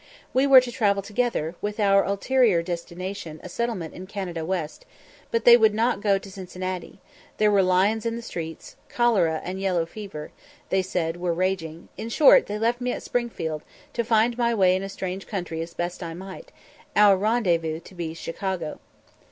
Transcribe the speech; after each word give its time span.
We 0.33 0.47
were 0.47 0.61
to 0.61 0.71
travel 0.71 1.03
together, 1.03 1.53
with 1.61 1.79
our 1.79 2.03
ulterior 2.03 2.63
destination 2.63 3.39
a 3.43 3.47
settlement 3.49 3.93
in 3.93 4.07
Canada 4.07 4.43
West, 4.43 4.83
but 5.29 5.45
they 5.45 5.55
would 5.55 5.75
not 5.75 6.01
go 6.01 6.17
to 6.17 6.31
Cincinnati; 6.31 6.97
there 7.37 7.51
were 7.51 7.61
lions 7.61 8.03
in 8.03 8.15
the 8.15 8.23
street; 8.23 8.73
cholera 8.89 9.41
and 9.43 9.61
yellow 9.61 9.85
fever, 9.85 10.31
they 10.69 10.81
said, 10.81 11.17
were 11.17 11.35
raging; 11.35 11.87
in 11.97 12.09
short, 12.09 12.47
they 12.47 12.57
left 12.57 12.81
me 12.81 12.91
at 12.91 13.03
Springfield, 13.03 13.61
to 13.93 14.03
find 14.03 14.39
my 14.39 14.55
way 14.55 14.75
in 14.75 14.81
a 14.81 14.89
strange 14.89 15.27
country 15.27 15.61
as 15.61 15.75
best 15.75 16.01
I 16.01 16.15
might; 16.15 16.51
our 16.95 17.15
rendezvous 17.15 17.79
to 17.81 17.93
be 17.93 18.15
Chicago. 18.15 18.79